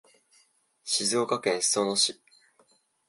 [0.83, 2.19] 静岡県裾野市